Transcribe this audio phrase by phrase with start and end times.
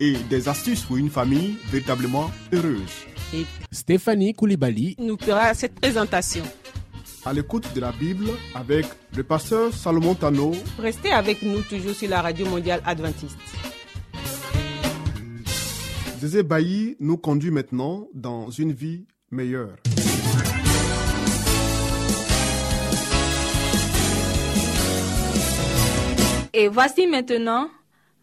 [0.00, 3.06] et des astuces pour une famille véritablement heureuse.
[3.34, 6.44] et Stéphanie Koulibaly, nous fera cette présentation.
[7.24, 12.08] À l'écoute de la Bible avec le pasteur Salomon Tano Restez avec nous toujours sur
[12.08, 13.36] la radio mondiale adventiste.
[16.20, 19.76] Zézé Bailly nous conduit maintenant dans une vie meilleure.
[26.54, 27.68] Et voici maintenant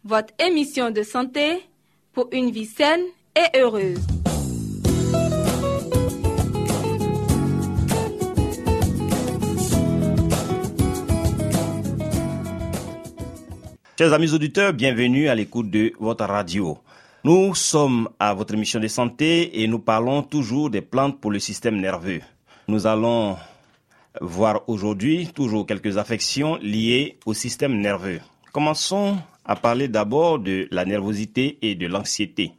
[0.06, 1.66] votre émission de santé
[2.12, 3.00] pour une vie saine
[3.34, 3.98] et heureuse.
[13.98, 16.78] Chers amis auditeurs, bienvenue à l'écoute de votre radio.
[17.24, 21.40] Nous sommes à votre émission de santé et nous parlons toujours des plantes pour le
[21.40, 22.20] système nerveux.
[22.68, 23.36] Nous allons
[24.20, 28.20] voir aujourd'hui toujours quelques affections liées au système nerveux.
[28.52, 32.52] Commençons à parler d'abord de la nervosité et de l'anxiété.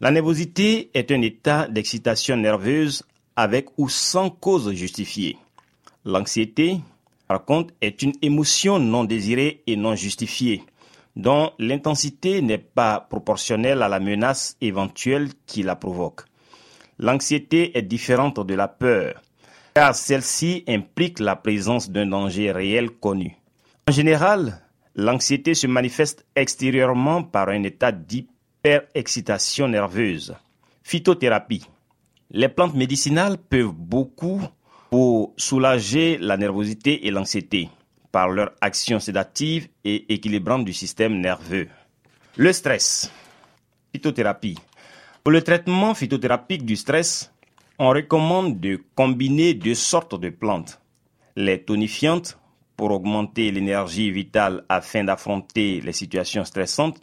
[0.00, 3.02] La nervosité est un état d'excitation nerveuse
[3.36, 5.38] avec ou sans cause justifiée.
[6.04, 6.80] L'anxiété,
[7.26, 10.62] par contre, est une émotion non désirée et non justifiée,
[11.16, 16.22] dont l'intensité n'est pas proportionnelle à la menace éventuelle qui la provoque.
[16.98, 19.22] L'anxiété est différente de la peur,
[19.74, 23.36] car celle-ci implique la présence d'un danger réel connu.
[23.88, 24.60] En général,
[24.94, 30.34] l'anxiété se manifeste extérieurement par un état d'hyperexcitation nerveuse.
[30.82, 31.66] Phytothérapie.
[32.30, 34.40] Les plantes médicinales peuvent beaucoup
[34.90, 37.68] pour soulager la nervosité et l'anxiété
[38.12, 41.68] par leur action sédative et équilibrante du système nerveux.
[42.36, 43.10] Le stress.
[43.92, 44.58] Phytothérapie.
[45.22, 47.32] Pour le traitement phytothérapique du stress,
[47.78, 50.80] on recommande de combiner deux sortes de plantes.
[51.36, 52.39] Les tonifiantes
[52.80, 56.98] pour augmenter l'énergie vitale afin d'affronter les situations stressantes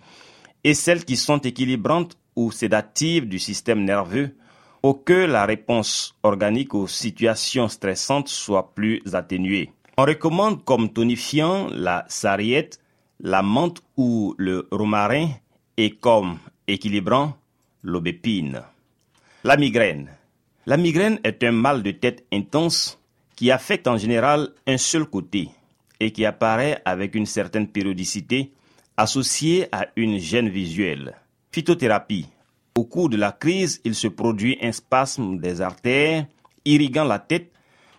[0.63, 4.35] et celles qui sont équilibrantes ou sédatives du système nerveux
[4.81, 9.69] pour que la réponse organique aux situations stressantes soit plus atténuée.
[9.97, 12.79] On recommande comme tonifiant la sarriette,
[13.19, 15.29] la menthe ou le romarin
[15.77, 17.38] et comme équilibrant
[17.83, 18.63] l'aubépine.
[19.44, 20.09] La migraine.
[20.65, 22.99] La migraine est un mal de tête intense
[23.35, 25.49] qui affecte en général un seul côté
[26.00, 28.52] et qui apparaît avec une certaine périodicité
[28.96, 31.16] associée à une gêne visuelle.
[31.52, 32.28] Phytothérapie.
[32.75, 36.25] Au cours de la crise, il se produit un spasme des artères
[36.66, 37.52] irriguant la tête,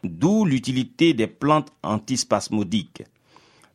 [0.04, 3.02] d'où l'utilité des plantes antispasmodiques.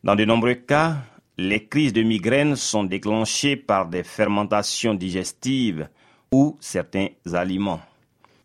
[0.03, 0.97] Dans de nombreux cas,
[1.38, 5.89] les crises de migraine sont déclenchées par des fermentations digestives
[6.31, 7.81] ou certains aliments.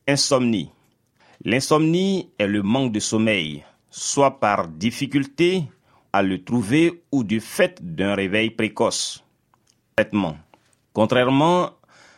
[0.06, 0.70] Insomnie.
[1.44, 3.62] L'insomnie est le manque de sommeil,
[3.98, 5.64] soit par difficulté
[6.12, 9.24] à le trouver ou du fait d'un réveil précoce.
[9.96, 10.36] Traitement.
[10.92, 11.72] Contrairement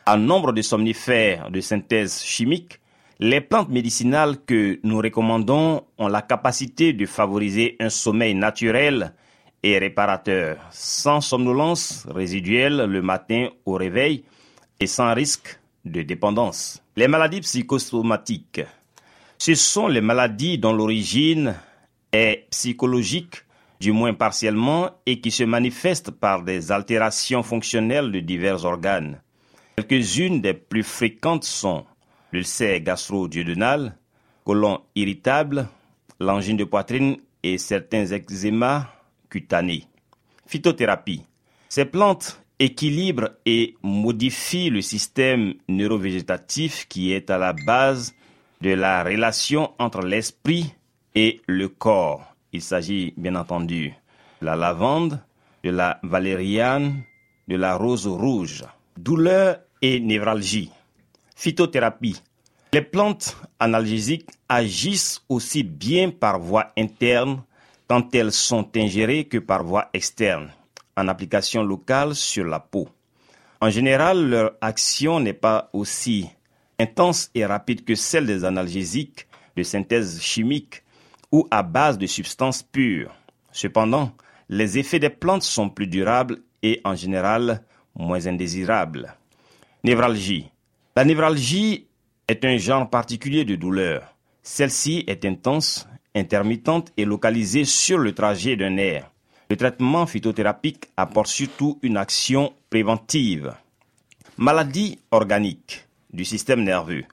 [0.05, 2.81] à nombre de somnifères de synthèse chimique,
[3.19, 9.15] les plantes médicinales que nous recommandons ont la capacité de favoriser un sommeil naturel
[9.63, 14.25] et réparateur, sans somnolence résiduelle le matin au réveil
[14.81, 16.83] et sans risque de dépendance.
[16.97, 18.63] Les maladies psychosomatiques.
[19.39, 21.55] Ce sont les maladies dont l'origine
[22.13, 23.45] est psychologique,
[23.81, 29.21] du moins partiellement, et qui se manifestent par des altérations fonctionnelles de divers organes.
[29.77, 31.85] Quelques-unes des plus fréquentes sont
[32.33, 33.97] l'ulcère gastro-duodénal,
[34.45, 35.69] côlon irritable,
[36.19, 38.87] l'angine de poitrine et certains eczémas
[39.29, 39.85] cutanés.
[40.47, 41.23] Phytothérapie.
[41.69, 48.15] Ces plantes équilibrent et modifient le système neurovégétatif qui est à la base
[48.61, 50.75] de la relation entre l'esprit
[51.15, 52.35] et le corps.
[52.53, 53.95] Il s'agit bien entendu
[54.41, 55.21] de la lavande,
[55.63, 57.03] de la valériane,
[57.49, 58.65] de la rose rouge.
[58.97, 60.71] Douleur et névralgie.
[61.37, 62.23] Phytothérapie.
[62.73, 67.43] Les plantes analgésiques agissent aussi bien par voie interne
[67.89, 70.51] quand elles sont ingérées que par voie externe,
[70.97, 72.89] en application locale sur la peau.
[73.61, 76.29] En général, leur action n'est pas aussi
[76.79, 79.27] intense et rapide que celle des analgésiques
[79.57, 80.85] de synthèse chimique
[81.33, 83.15] ou à base de substances pures.
[83.53, 84.13] Cependant,
[84.49, 87.63] les effets des plantes sont plus durables et en général
[87.95, 89.15] moins indésirables.
[89.85, 90.51] Névralgie.
[90.97, 91.87] La névralgie
[92.29, 94.15] est un genre particulier de douleur.
[94.43, 99.11] Celle-ci est intense, intermittente et localisée sur le trajet d'un nerf.
[99.49, 103.55] Le traitement phytothérapique apporte surtout une action préventive.
[104.37, 107.05] Maladie organique du système nerveux.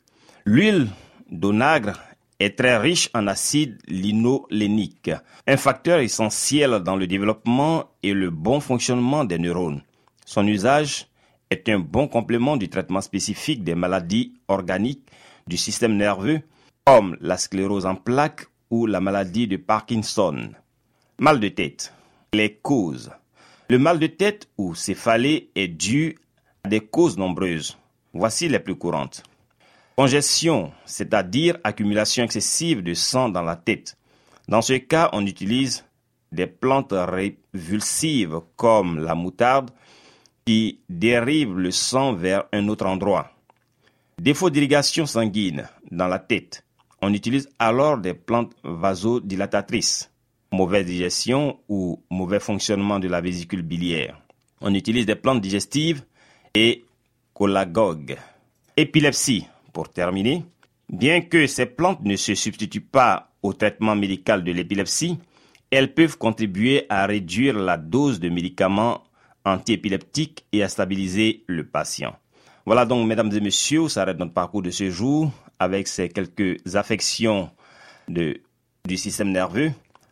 [0.45, 0.87] L'huile
[1.29, 1.99] d'onagre
[2.39, 5.11] est très riche en acide linolénique,
[5.47, 9.81] un facteur essentiel dans le développement et le bon fonctionnement des neurones.
[10.25, 11.07] Son usage
[11.49, 15.07] est un bon complément du traitement spécifique des maladies organiques
[15.47, 16.41] du système nerveux,
[16.85, 20.51] comme la sclérose en plaques ou la maladie de Parkinson.
[21.19, 21.93] Mal de tête.
[22.33, 23.11] Les causes.
[23.69, 26.17] Le mal de tête ou céphalée est dû
[26.63, 27.77] à des causes nombreuses.
[28.13, 29.23] Voici les plus courantes.
[29.97, 33.97] Congestion, c'est-à-dire accumulation excessive de sang dans la tête.
[34.47, 35.85] Dans ce cas, on utilise
[36.31, 39.71] des plantes révulsives comme la moutarde
[40.45, 43.31] qui dérivent le sang vers un autre endroit.
[44.21, 46.63] Défaut d'irrigation sanguine dans la tête.
[47.01, 50.11] On utilise alors des plantes vasodilatatrices.
[50.51, 54.21] Mauvaise digestion ou mauvais fonctionnement de la vésicule biliaire.
[54.61, 56.03] On utilise des plantes digestives
[56.53, 56.85] et
[57.33, 58.15] colagogues.
[58.77, 59.47] Épilepsie,
[59.77, 60.43] pour terminer,
[60.89, 65.19] bien que ces plantes ne se substituent pas au traitement médical de l'épilepsie,
[65.69, 69.03] elles peuvent contribuer à réduire la dose de médicaments
[69.45, 72.15] antiépileptiques et à stabiliser le patient.
[72.65, 75.29] Voilà donc, mesdames et messieurs, ça arrête notre parcours de ce jour
[75.59, 77.51] avec ces quelques affections
[78.07, 78.41] de,
[78.83, 79.71] du système nerveux.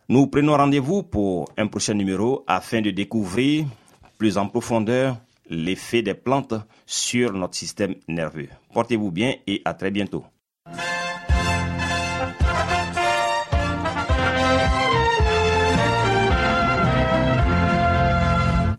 [0.10, 3.66] Nous prenons rendez-vous pour un prochain numéro afin de découvrir
[4.20, 5.18] plus en profondeur
[5.50, 6.54] l'effet des plantes
[6.86, 8.50] sur notre système nerveux.
[8.74, 10.26] Portez-vous bien et à très bientôt.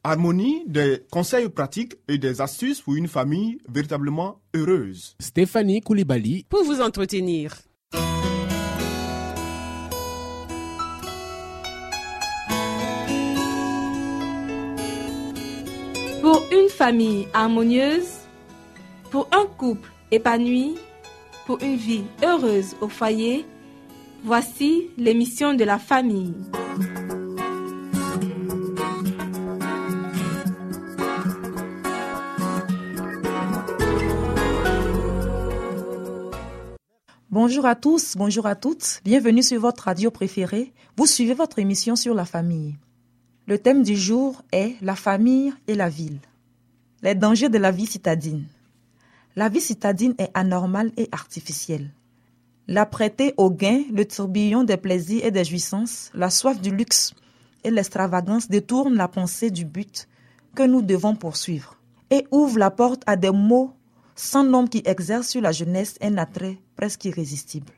[0.09, 5.17] Harmonie, des conseils pratiques et des astuces pour une famille véritablement heureuse.
[5.19, 7.53] Stéphanie Koulibaly pour vous entretenir.
[16.53, 18.21] Une famille harmonieuse,
[19.11, 20.77] pour un couple épanoui,
[21.47, 23.45] pour une vie heureuse au foyer,
[24.25, 26.35] voici l'émission de la famille.
[37.31, 40.73] Bonjour à tous, bonjour à toutes, bienvenue sur votre radio préférée.
[40.97, 42.77] Vous suivez votre émission sur la famille.
[43.47, 46.19] Le thème du jour est la famille et la ville.
[47.03, 48.47] Les dangers de la vie citadine.
[49.37, 51.91] La vie citadine est anormale et artificielle.
[52.69, 57.13] L'apprêté au gain, le tourbillon des plaisirs et des jouissances, la soif du luxe
[57.65, 60.09] et l'extravagance détournent la pensée du but
[60.55, 61.77] que nous devons poursuivre
[62.11, 63.75] et ouvrent la porte à des mots
[64.15, 67.73] sans nom qui exercent sur la jeunesse un attrait presque irrésistible.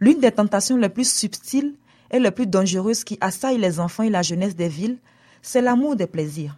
[0.00, 1.74] L'une des tentations les plus subtiles
[2.10, 4.98] et les plus dangereuses qui assaillent les enfants et la jeunesse des villes
[5.42, 6.56] c'est l'amour des plaisirs.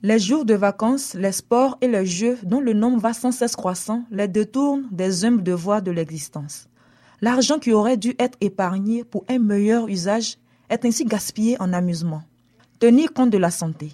[0.00, 3.56] Les jours de vacances, les sports et les jeux dont le nombre va sans cesse
[3.56, 6.68] croissant les détournent des humbles devoirs de l'existence.
[7.20, 10.38] L'argent qui aurait dû être épargné pour un meilleur usage
[10.70, 12.22] est ainsi gaspillé en amusement.
[12.78, 13.90] Tenir compte de la santé.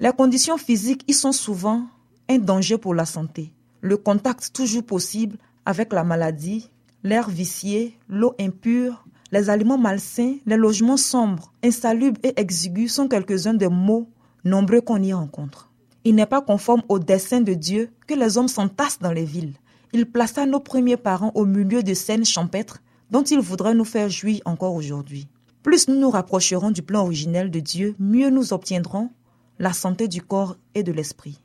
[0.00, 1.84] Les conditions physiques y sont souvent
[2.28, 3.52] un danger pour la santé.
[3.82, 6.68] Le contact toujours possible avec la maladie,
[7.04, 13.54] l'air vicié, l'eau impure, les aliments malsains, les logements sombres, insalubres et exigus sont quelques-uns
[13.54, 14.08] des mots
[14.46, 15.70] nombreux qu'on y rencontre.
[16.04, 19.54] Il n'est pas conforme au dessein de Dieu que les hommes s'entassent dans les villes.
[19.92, 24.08] Il plaça nos premiers parents au milieu de scènes champêtres dont il voudrait nous faire
[24.08, 25.28] jouir encore aujourd'hui.
[25.62, 29.10] Plus nous nous rapprocherons du plan originel de Dieu, mieux nous obtiendrons
[29.58, 31.40] la santé du corps et de l'esprit.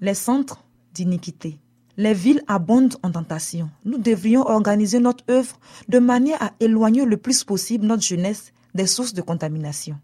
[0.00, 1.58] Les centres d'iniquité.
[1.96, 3.70] Les villes abondent en tentation.
[3.84, 8.86] Nous devrions organiser notre œuvre de manière à éloigner le plus possible notre jeunesse des
[8.86, 9.98] sources de contamination.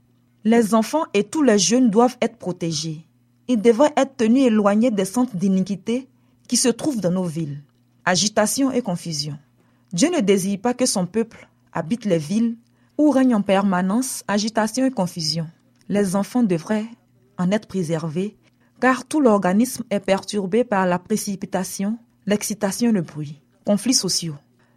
[0.44, 3.04] Les enfants et tous les jeunes doivent être protégés.
[3.48, 6.08] Ils devraient être tenus éloignés des centres d'iniquité
[6.46, 7.62] qui se trouvent dans nos villes.
[8.04, 9.36] Agitation et confusion.
[9.92, 12.56] Dieu ne désire pas que son peuple habite les villes
[12.98, 15.46] où règne en permanence agitation et confusion.
[15.88, 16.86] Les enfants devraient
[17.36, 18.36] en être préservés
[18.80, 23.40] car tout l'organisme est perturbé par la précipitation, l'excitation et le bruit.
[23.64, 24.36] Conflits sociaux.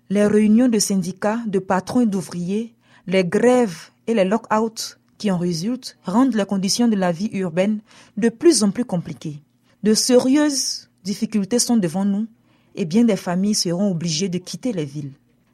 [0.10, 2.74] Les réunions de syndicats, de patrons et d'ouvriers,
[3.06, 7.82] les grèves et les lock-outs qui en résultent rendent les conditions de la vie urbaine
[8.18, 9.40] de plus en plus compliquées.
[9.84, 12.26] De sérieuses difficultés sont devant nous
[12.74, 15.12] et bien des familles seront obligées de quitter les villes.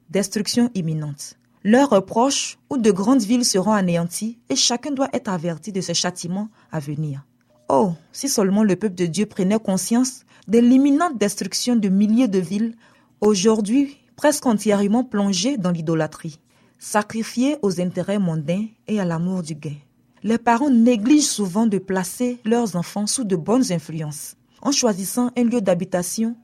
[0.10, 1.36] Destruction imminente.
[1.66, 5.92] Leurs proches ou de grandes villes seront anéanties et chacun doit être averti de ce
[5.92, 7.26] châtiment à venir.
[7.68, 12.40] Oh, si seulement le peuple de Dieu prenait conscience de l'imminente destruction de milliers de
[12.40, 12.74] villes,
[13.20, 16.40] aujourd'hui presque entièrement plongées dans l'idolâtrie,
[16.80, 19.76] sacrifiées aux intérêts mondains et à l'amour du gain.
[20.24, 24.36] Les parents négligent souvent de placer leurs enfants sous de bonnes influences.
[24.62, 26.36] En choisissant un lieu d'habitation,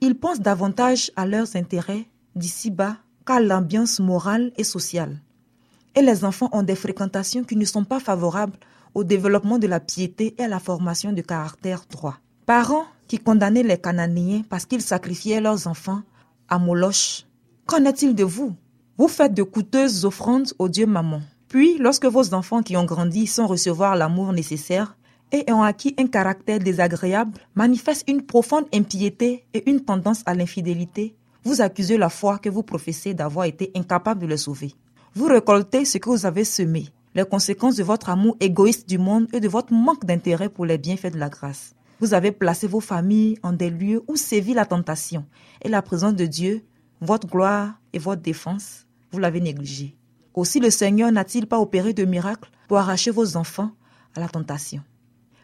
[0.00, 5.20] ils pensent davantage à leurs intérêts d'ici-bas qu'à l'ambiance morale et sociale.
[5.94, 8.58] Et les enfants ont des fréquentations qui ne sont pas favorables
[8.94, 12.18] au développement de la piété et à la formation de caractère droit.
[12.46, 16.02] Parents qui condamnaient les Cananéens parce qu'ils sacrifiaient leurs enfants
[16.48, 17.26] à Moloch,
[17.66, 18.54] qu'en est-il de vous?
[18.98, 21.20] Vous faites de coûteuses offrandes au Dieu Maman.
[21.46, 24.96] Puis, lorsque vos enfants qui ont grandi sans recevoir l'amour nécessaire
[25.30, 31.14] et ont acquis un caractère désagréable, manifestent une profonde impiété et une tendance à l'infidélité,
[31.44, 34.74] vous accusez la foi que vous professez d'avoir été incapable de le sauver.
[35.14, 39.28] Vous récoltez ce que vous avez semé, les conséquences de votre amour égoïste du monde
[39.32, 41.72] et de votre manque d'intérêt pour les bienfaits de la grâce.
[42.00, 45.24] Vous avez placé vos familles en des lieux où sévit la tentation
[45.62, 46.64] et la présence de Dieu,
[47.00, 49.96] votre gloire et votre défense, vous l'avez négligé.
[50.34, 53.72] Aussi le Seigneur n'a-t-il pas opéré de miracles pour arracher vos enfants
[54.14, 54.82] à la tentation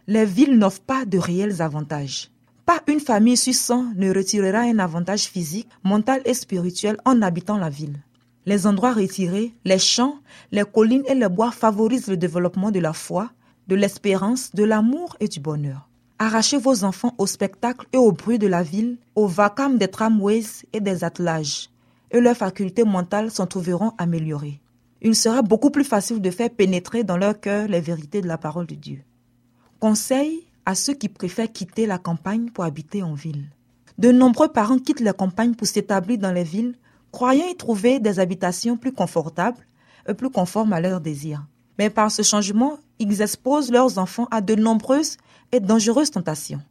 [0.06, 2.30] Les villes n'offrent pas de réels avantages.
[2.66, 7.59] Pas une famille sur 100 ne retirera un avantage physique, mental et spirituel en habitant
[7.59, 8.00] la ville.
[8.47, 10.18] Les endroits retirés, les champs,
[10.52, 13.30] les collines et les bois favorisent le développement de la foi,
[13.68, 15.88] de l'espérance, de l'amour et du bonheur.
[16.18, 20.64] Arrachez vos enfants au spectacle et au bruit de la ville, au vacarme des tramways
[20.73, 21.71] et des attelages,
[22.14, 24.62] et leurs facultés mentales s'en trouveront améliorées
[25.04, 28.38] il sera beaucoup plus facile de faire pénétrer dans leur cœur les vérités de la
[28.38, 29.02] parole de Dieu.
[29.78, 33.44] Conseil à ceux qui préfèrent quitter la campagne pour habiter en ville.
[33.99, 36.75] De nombreux parents quittent la campagne pour s'établir dans les villes,
[37.12, 39.66] croyant y trouver des habitations plus confortables
[40.09, 41.44] et plus conformes à leurs désirs.
[41.78, 45.18] Mais par ce changement, ils exposent leurs enfants à de nombreuses
[45.52, 46.62] et dangereuses tentations.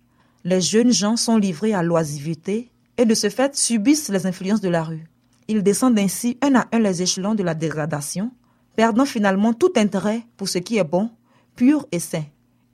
[0.44, 4.70] Les jeunes gens sont livrés à l'oisiveté et de ce fait subissent les influences de
[4.70, 5.08] la rue.
[5.48, 8.32] Ils descendent ainsi un à un les échelons de la dégradation,
[8.76, 11.10] perdant finalement tout intérêt pour ce qui est bon,
[11.56, 12.24] pur et sain.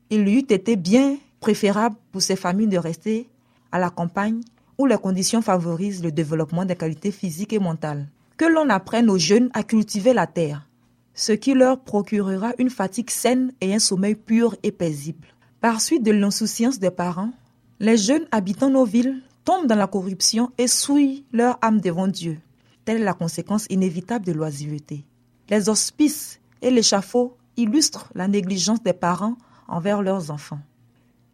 [0.09, 3.29] Il lui eût été bien préférable pour ces familles de rester
[3.71, 4.41] à la campagne
[4.77, 8.07] où les conditions favorisent le développement des qualités physiques et mentales.
[8.37, 10.65] Que l'on apprenne aux jeunes à cultiver la terre,
[11.13, 15.27] ce qui leur procurera une fatigue saine et un sommeil pur et paisible.
[15.59, 17.31] Par suite de l'insouciance des parents,
[17.81, 22.39] les jeunes habitant nos villes tombent dans la corruption et souillent leur âme devant Dieu.
[22.97, 25.05] La conséquence inévitable de l'oisiveté.
[25.47, 30.59] Les hospices et l'échafaud illustrent la négligence des parents envers leurs enfants.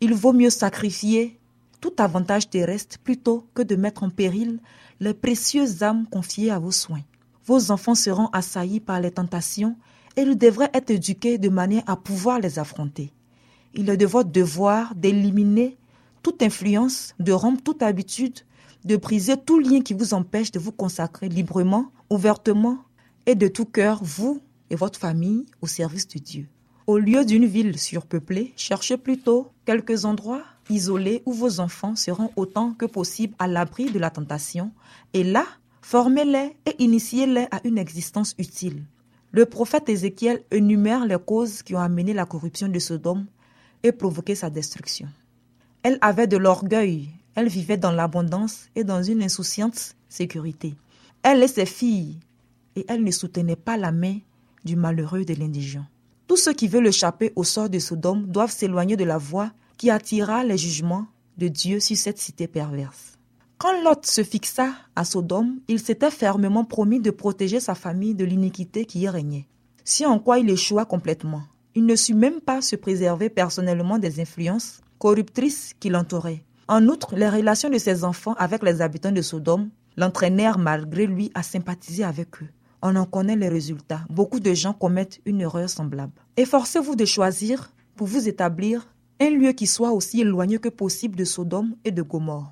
[0.01, 1.39] Il vaut mieux sacrifier
[1.79, 4.59] tout avantage terrestre plutôt que de mettre en péril
[4.99, 7.03] les précieuses âmes confiées à vos soins.
[7.45, 9.77] Vos enfants seront assaillis par les tentations
[10.17, 13.13] et ils devraient être éduqués de manière à pouvoir les affronter.
[13.73, 15.77] Il est de votre devoir d'éliminer
[16.21, 18.39] toute influence, de rompre toute habitude
[18.85, 22.77] de briser tout lien qui vous empêche de vous consacrer librement, ouvertement
[23.25, 26.47] et de tout cœur, vous et votre famille, au service de Dieu.
[26.87, 32.73] Au lieu d'une ville surpeuplée, cherchez plutôt quelques endroits isolés où vos enfants seront autant
[32.73, 34.71] que possible à l'abri de la tentation,
[35.13, 35.45] et là,
[35.81, 38.83] formez-les et initiez-les à une existence utile.
[39.31, 43.25] Le prophète Ézéchiel énumère les causes qui ont amené la corruption de Sodome
[43.83, 45.07] et provoqué sa destruction.
[45.83, 50.75] Elle avait de l'orgueil elle vivait dans l'abondance et dans une insouciante sécurité.
[51.21, 52.19] Elle et ses filles,
[52.75, 54.19] et elle ne soutenait pas la main
[54.63, 55.85] du malheureux de l'indigent.
[56.27, 59.89] Tous ceux qui veulent échapper au sort de Sodome doivent s'éloigner de la voie qui
[59.89, 63.17] attira les jugements de Dieu sur cette cité perverse.
[63.57, 68.25] Quand Lot se fixa à Sodome, il s'était fermement promis de protéger sa famille de
[68.25, 69.47] l'iniquité qui y régnait.
[69.83, 71.43] Si en quoi il échoua complètement,
[71.75, 76.44] il ne sut même pas se préserver personnellement des influences corruptrices qui l'entouraient.
[76.67, 81.31] En outre, les relations de ses enfants avec les habitants de Sodome l'entraînèrent malgré lui
[81.35, 82.47] à sympathiser avec eux.
[82.81, 84.01] On en connaît les résultats.
[84.09, 86.13] Beaucoup de gens commettent une erreur semblable.
[86.37, 88.87] Efforcez-vous de choisir, pour vous établir,
[89.19, 92.51] un lieu qui soit aussi éloigné que possible de Sodome et de Gomorre.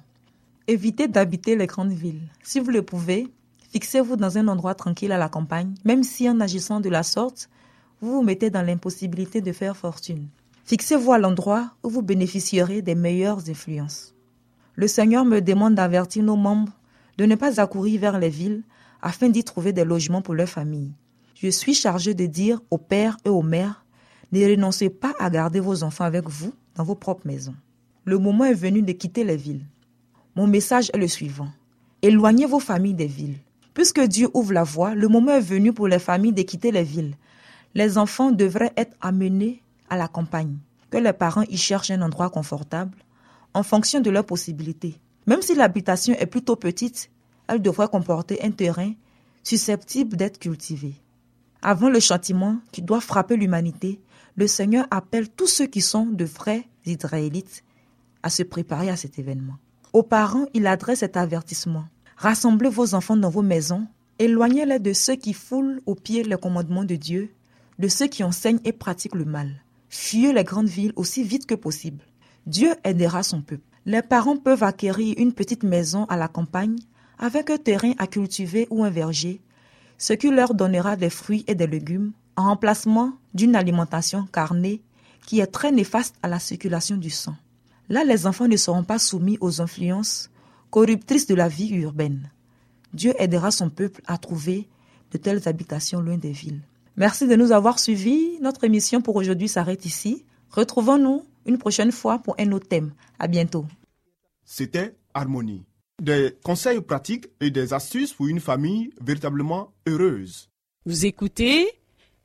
[0.68, 2.30] Évitez d'habiter les grandes villes.
[2.44, 3.28] Si vous le pouvez,
[3.72, 7.50] fixez-vous dans un endroit tranquille à la campagne, même si en agissant de la sorte,
[8.00, 10.28] vous vous mettez dans l'impossibilité de faire fortune.
[10.66, 14.16] Fixez-vous à l'endroit où vous bénéficierez des meilleures influences.
[14.76, 16.72] Le Seigneur me demande d'avertir nos membres
[17.18, 18.64] de ne pas accourir vers les villes
[19.02, 20.94] afin d'y trouver des logements pour leur famille.
[21.36, 23.84] Je suis chargé de dire aux pères et aux mères
[24.32, 27.56] ne renoncez pas à garder vos enfants avec vous dans vos propres maisons.
[28.06, 29.66] Le moment est venu de quitter les villes.
[30.36, 31.50] Mon message est le suivant.
[32.02, 33.38] Éloignez vos familles des villes.
[33.74, 36.84] Puisque Dieu ouvre la voie, le moment est venu pour les familles de quitter les
[36.84, 37.16] villes.
[37.76, 39.63] Les enfants devraient être amenés
[39.94, 40.58] à la campagne.
[40.94, 43.00] que les parents y cherchent un endroit confortable
[43.56, 45.00] en fonction de leurs possibilités.
[45.26, 47.10] Même si l'habitation est plutôt petite,
[47.48, 48.94] elle devrait comporter un terrain
[49.42, 50.94] susceptible d'être cultivé.
[51.64, 54.02] Avant le châtiment qui doit frapper l'humanité,
[54.36, 57.64] le Seigneur appelle tous ceux qui sont de vrais Israélites
[58.22, 59.58] à se préparer à cet événement.
[59.94, 61.86] Aux parents, il adresse cet avertissement.
[62.18, 63.88] Rassemblez vos enfants dans vos maisons,
[64.20, 67.32] éloignez-les de ceux qui foulent aux pieds les commandements de Dieu,
[67.80, 69.63] de ceux qui enseignent et pratiquent le mal.
[69.96, 72.04] Fuyez les grandes villes aussi vite que possible.
[72.48, 73.62] Dieu aidera son peuple.
[73.86, 76.80] Les parents peuvent acquérir une petite maison à la campagne
[77.20, 79.40] avec un terrain à cultiver ou un verger,
[80.00, 84.82] ce qui leur donnera des fruits et des légumes en remplacement d'une alimentation carnée
[85.28, 87.36] qui est très néfaste à la circulation du sang.
[87.88, 90.32] Là, les enfants ne seront pas soumis aux influences
[90.72, 92.32] corruptrices de la vie urbaine.
[92.96, 94.68] Dieu aidera son peuple à trouver
[95.12, 96.64] de telles habitations loin des villes.
[96.96, 98.38] Merci de nous avoir suivis.
[98.40, 100.26] Notre émission pour aujourd'hui s'arrête ici.
[100.52, 102.94] Retrouvons-nous une prochaine fois pour un autre thème.
[103.18, 103.66] À bientôt.
[104.46, 105.64] C'était Harmonie.
[106.02, 110.50] Des conseils pratiques et des astuces pour une famille véritablement heureuse.
[110.86, 111.68] Vous écoutez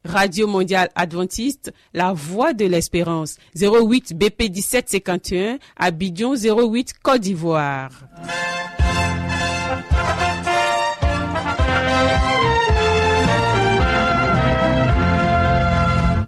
[0.05, 7.91] Radio Mondiale Adventiste, la voix de l'espérance, 08 BP 1751, Abidjan 08 Côte d'Ivoire.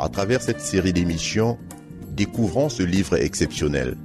[0.00, 1.56] À travers cette série d'émissions,
[2.10, 3.96] découvrons ce livre exceptionnel.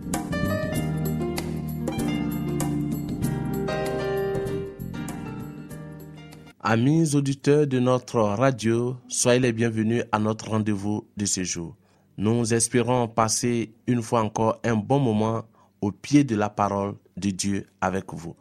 [6.61, 11.75] Amis auditeurs de notre radio, soyez les bienvenus à notre rendez-vous de ce jour.
[12.17, 15.45] Nous espérons passer une fois encore un bon moment
[15.81, 18.35] au pied de la parole de Dieu avec vous.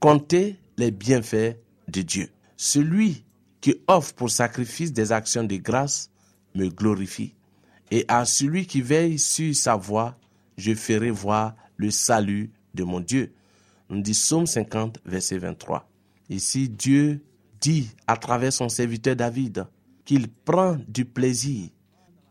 [0.00, 2.30] Comptez les bienfaits de Dieu.
[2.56, 3.24] Celui
[3.60, 6.10] qui offre pour sacrifice des actions de grâce
[6.56, 7.34] me glorifie.
[7.90, 10.16] Et à celui qui veille sur sa voie,
[10.56, 13.32] je ferai voir le salut de mon Dieu.
[13.88, 15.88] Nous dit Psaume 50, verset 23.
[16.28, 17.22] Ici, Dieu
[17.60, 19.66] dit à travers son serviteur David
[20.04, 21.68] qu'il prend du plaisir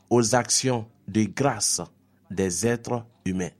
[0.09, 1.81] aux actions de grâce
[2.29, 3.51] des êtres humains.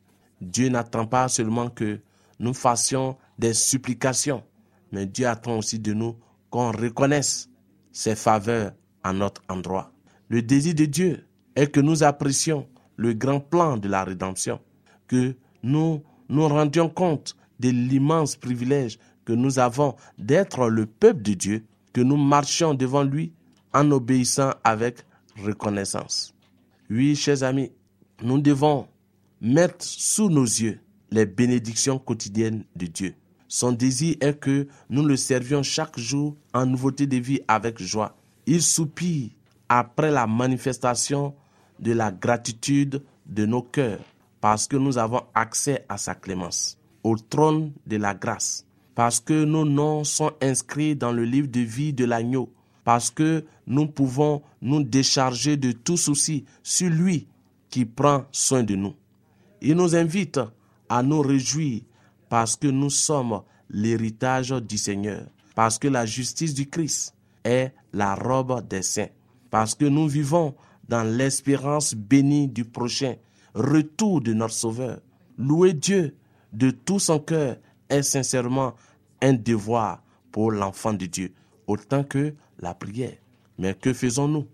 [0.42, 2.00] Dieu n'attend pas seulement que
[2.40, 4.44] nous fassions des supplications,
[4.92, 6.18] mais Dieu attend aussi de nous
[6.50, 7.50] qu'on reconnaisse
[7.92, 8.74] ses faveurs
[9.04, 9.95] à notre endroit.
[10.36, 12.68] Le désir de Dieu est que nous apprécions
[12.98, 14.60] le grand plan de la rédemption,
[15.08, 21.36] que nous nous rendions compte de l'immense privilège que nous avons d'être le peuple de
[21.36, 23.32] Dieu, que nous marchions devant lui
[23.74, 25.06] en obéissant avec
[25.42, 26.36] reconnaissance.
[26.90, 27.72] Oui, chers amis,
[28.22, 28.90] nous devons
[29.40, 33.16] mettre sous nos yeux les bénédictions quotidiennes de Dieu.
[33.48, 38.18] Son désir est que nous le servions chaque jour en nouveauté de vie avec joie.
[38.46, 39.30] Il soupire
[39.70, 41.34] après la manifestation
[41.80, 44.00] de la gratitude de nos cœurs
[44.42, 49.44] parce que nous avons accès à sa clémence, au trône de la grâce parce que
[49.44, 52.52] nos noms sont inscrits dans le livre de vie de l'agneau,
[52.86, 57.28] parce que nous pouvons nous décharger de tout souci sur lui
[57.70, 58.96] qui prend soin de nous.
[59.62, 60.40] Il nous invite
[60.88, 61.82] à nous réjouir
[62.30, 65.26] parce que nous sommes l'héritage du Seigneur,
[65.56, 69.10] parce que la justice du Christ est la robe des saints,
[69.56, 70.54] parce que nous vivons
[70.90, 73.16] dans l'espérance bénie du prochain
[73.54, 75.00] retour de notre Sauveur.
[75.38, 76.14] Louer Dieu
[76.52, 77.56] de tout son cœur
[77.88, 78.74] est sincèrement
[79.22, 81.32] un devoir pour l'enfant de Dieu,
[81.68, 83.16] autant que la prière.
[83.58, 84.46] Mais que faisons-nous?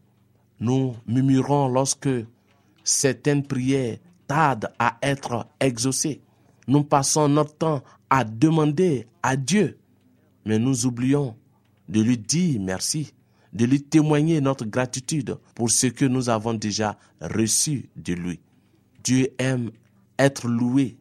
[0.60, 2.08] Nous murmurons lorsque
[2.84, 6.22] certaines prières tardent à être exaucées.
[6.68, 9.80] Nous passons notre temps à demander à Dieu,
[10.46, 11.36] mais nous oublions
[11.90, 13.16] de lui dire merci,
[13.54, 18.40] de lui témoigner notre gratitude pour ce que nous avons déjà reçu de lui.
[19.04, 19.72] Dieu aime
[20.18, 20.98] être loué,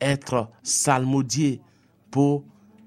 [0.00, 1.60] être salmodié
[2.10, 2.44] pour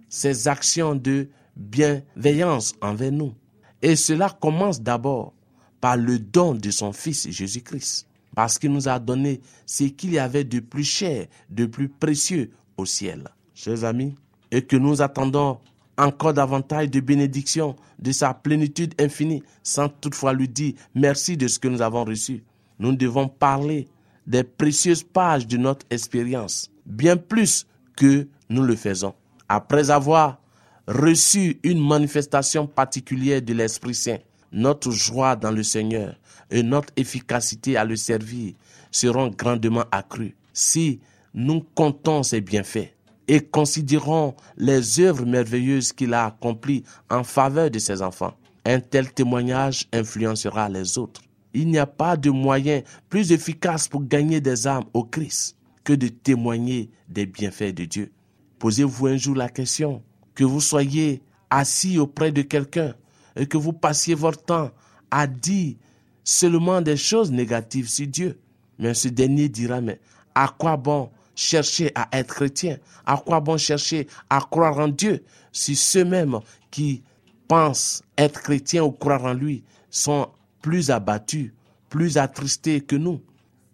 [0.10, 3.34] ses actions de bienveillance envers nous.
[3.82, 5.34] Et cela commence d'abord
[5.82, 10.19] par le don de son Fils Jésus-Christ, parce qu'il nous a donné ce qu'il y
[10.19, 13.30] avait de plus cher, de plus précieux au ciel.
[13.53, 14.15] Chers amis,
[14.51, 15.60] et que nous attendons
[15.97, 21.60] encore davantage de bénédictions de sa plénitude infinie, sans toutefois lui dire merci de ce
[21.60, 22.43] que nous avons reçu.
[22.79, 23.88] Nous devons parler
[24.27, 29.13] des précieuses pages de notre expérience, bien plus que nous le faisons.
[29.49, 30.39] Après avoir
[30.88, 34.19] reçu une manifestation particulière de l'Esprit Saint,
[34.51, 36.15] notre joie dans le Seigneur
[36.51, 38.53] et notre efficacité à le servir
[38.91, 40.99] seront grandement accrues si
[41.33, 42.96] nous comptons ses bienfaits
[43.27, 48.33] et considérons les œuvres merveilleuses qu'il a accomplies en faveur de ses enfants.
[48.65, 51.21] Un tel témoignage influencera les autres.
[51.53, 55.93] Il n'y a pas de moyen plus efficace pour gagner des âmes au Christ que
[55.93, 58.11] de témoigner des bienfaits de Dieu.
[58.59, 60.03] Posez-vous un jour la question,
[60.35, 62.93] que vous soyez assis auprès de quelqu'un
[63.35, 64.71] et que vous passiez votre temps
[65.11, 65.75] à dire
[66.23, 68.39] seulement des choses négatives sur Dieu.
[68.79, 69.99] Mais ce dernier dira, mais
[70.35, 75.23] à quoi bon chercher à être chrétien À quoi bon chercher à croire en Dieu
[75.54, 77.04] si ceux-mêmes qui
[77.47, 80.28] pensent être chrétiens ou croire en lui sont
[80.62, 81.54] plus abattus,
[81.89, 83.21] plus attristés que nous?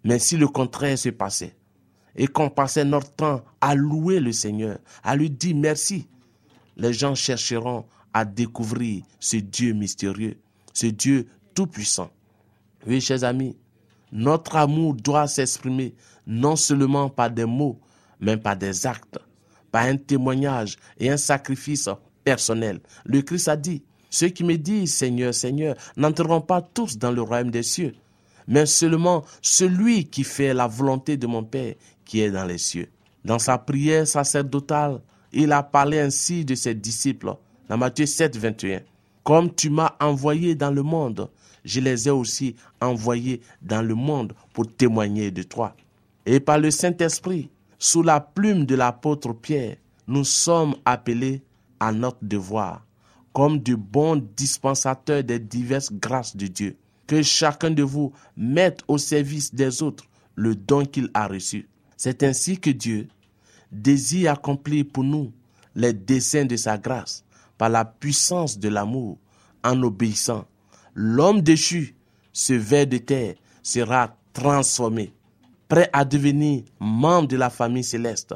[0.04, 1.56] Mais si le contraire se passait,
[2.14, 6.06] et qu'on passait notre temps à louer le Seigneur, à lui dire merci,
[6.76, 10.36] les gens chercheront à découvrir ce Dieu mystérieux,
[10.72, 12.10] ce Dieu tout-puissant.
[12.86, 13.56] Oui, chers amis,
[14.14, 15.94] notre amour doit s'exprimer
[16.26, 17.80] non seulement par des mots,
[18.20, 19.18] mais par des actes,
[19.70, 21.88] par un témoignage et un sacrifice
[22.22, 22.80] personnel.
[23.04, 27.20] Le Christ a dit, ceux qui me disent Seigneur, Seigneur, n'entreront pas tous dans le
[27.20, 27.94] royaume des cieux,
[28.46, 31.74] mais seulement celui qui fait la volonté de mon Père
[32.04, 32.88] qui est dans les cieux.
[33.24, 35.00] Dans sa prière sacerdotale,
[35.32, 37.34] il a parlé ainsi de ses disciples
[37.68, 38.82] dans Matthieu 7, 21.
[39.24, 41.28] Comme tu m'as envoyé dans le monde,
[41.64, 45.74] je les ai aussi envoyés dans le monde pour témoigner de toi.
[46.26, 51.42] Et par le Saint-Esprit, sous la plume de l'apôtre Pierre, nous sommes appelés
[51.80, 52.86] à notre devoir,
[53.32, 58.98] comme de bons dispensateurs des diverses grâces de Dieu, que chacun de vous mette au
[58.98, 61.68] service des autres le don qu'il a reçu.
[61.96, 63.08] C'est ainsi que Dieu
[63.70, 65.32] désire accomplir pour nous
[65.74, 67.24] les desseins de sa grâce
[67.58, 69.18] par la puissance de l'amour
[69.62, 70.46] en obéissant.
[70.94, 71.94] L'homme déchu,
[72.32, 75.12] ce ver de terre, sera transformé,
[75.68, 78.34] prêt à devenir membre de la famille céleste,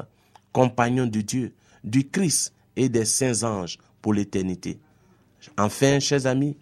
[0.51, 4.79] compagnon de Dieu, du Christ et des saints anges pour l'éternité.
[5.57, 6.57] Enfin, chers amis,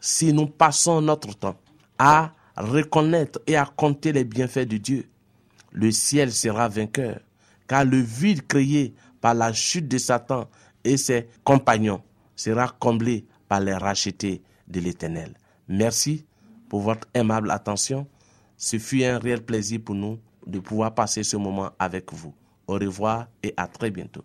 [0.00, 1.56] si nous passons notre temps
[1.98, 5.08] à reconnaître et à compter les bienfaits de Dieu,
[5.70, 7.20] le ciel sera vainqueur,
[7.66, 10.50] car le vide créé par la chute de Satan
[10.84, 12.02] et ses compagnons
[12.36, 15.34] sera comblé par les rachetés de l'Éternel.
[15.68, 16.26] Merci
[16.68, 18.06] pour votre aimable attention.
[18.56, 22.34] Ce fut un réel plaisir pour nous de pouvoir passer ce moment avec vous.
[22.66, 24.24] Au revoir et à très bientôt.